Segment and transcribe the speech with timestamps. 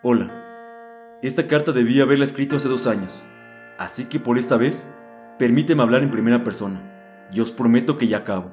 [0.00, 0.30] Hola.
[1.22, 3.24] Esta carta debí haberla escrito hace dos años,
[3.80, 4.88] así que por esta vez,
[5.40, 8.52] permíteme hablar en primera persona, y os prometo que ya acabo.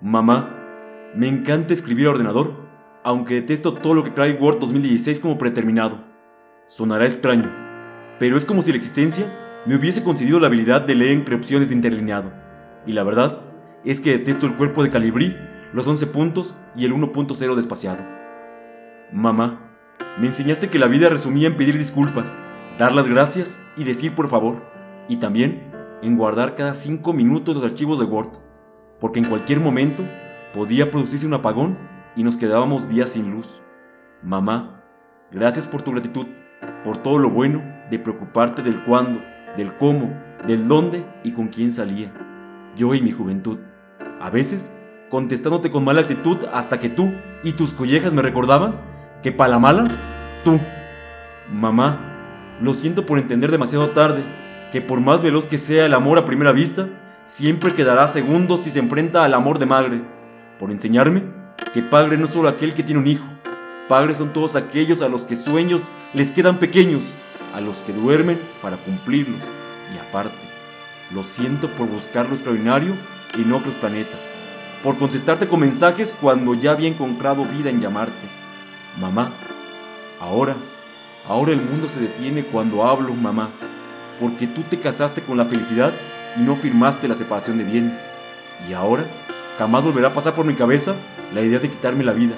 [0.00, 0.48] Mamá,
[1.14, 2.54] me encanta escribir a ordenador,
[3.04, 6.02] aunque detesto todo lo que trae Word 2016 como predeterminado.
[6.66, 7.52] Sonará extraño,
[8.18, 11.74] pero es como si la existencia me hubiese concedido la habilidad de leer inscripciones de
[11.74, 12.32] interlineado.
[12.86, 13.42] Y la verdad
[13.84, 15.36] es que detesto el cuerpo de Calibrí,
[15.74, 18.02] los 11 puntos y el 1.0 despaciado.
[19.12, 19.67] Mamá,
[20.18, 22.36] me enseñaste que la vida resumía en pedir disculpas,
[22.78, 24.62] dar las gracias y decir por favor.
[25.08, 25.70] Y también
[26.02, 28.30] en guardar cada 5 minutos los archivos de Word,
[29.00, 30.04] porque en cualquier momento
[30.52, 31.78] podía producirse un apagón
[32.16, 33.62] y nos quedábamos días sin luz.
[34.22, 34.82] Mamá,
[35.30, 36.26] gracias por tu gratitud,
[36.82, 39.22] por todo lo bueno de preocuparte del cuándo,
[39.56, 42.12] del cómo, del dónde y con quién salía.
[42.76, 43.58] Yo y mi juventud.
[44.20, 44.74] A veces,
[45.10, 47.12] contestándote con mala actitud hasta que tú
[47.44, 48.87] y tus collejas me recordaban
[49.22, 50.08] que para la mala
[50.44, 50.60] Tú,
[51.50, 54.24] mamá, lo siento por entender demasiado tarde
[54.70, 56.88] que por más veloz que sea el amor a primera vista,
[57.24, 60.02] siempre quedará segundo si se enfrenta al amor de madre.
[60.58, 61.24] Por enseñarme
[61.74, 63.26] que padre no es solo aquel que tiene un hijo,
[63.88, 67.14] padres son todos aquellos a los que sueños les quedan pequeños,
[67.54, 69.42] a los que duermen para cumplirlos.
[69.94, 70.36] Y aparte,
[71.12, 72.94] lo siento por buscar lo extraordinario
[73.34, 74.20] en otros planetas,
[74.82, 78.37] por contestarte con mensajes cuando ya había encontrado vida en llamarte.
[79.00, 79.32] Mamá,
[80.20, 80.56] Ahora,
[81.28, 83.50] ahora el mundo se detiene cuando hablo, mamá,
[84.20, 85.94] porque tú te casaste con la felicidad
[86.36, 88.10] y no firmaste la separación de bienes.
[88.68, 89.04] Y ahora,
[89.56, 90.96] jamás volverá a pasar por mi cabeza
[91.32, 92.34] la idea de quitarme la vida,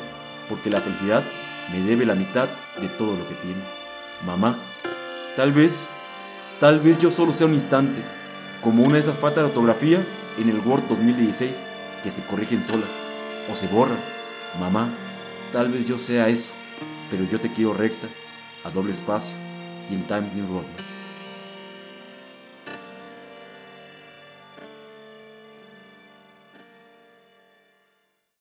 [0.48, 1.24] porque la felicidad
[1.72, 3.62] me debe la mitad de todo lo que tiene.
[4.26, 4.58] Mamá,
[5.36, 5.88] tal vez,
[6.58, 8.02] tal vez yo solo sea un instante,
[8.60, 10.04] como una de esas faltas de ortografía
[10.38, 11.62] en el Word 2016
[12.02, 12.90] que se corrigen solas
[13.50, 14.00] o se borran.
[14.58, 14.90] Mamá,
[15.52, 16.54] tal vez yo sea eso
[17.10, 18.08] pero yo te quiero recta,
[18.64, 19.34] a doble espacio
[19.90, 20.89] y en Times New Roman.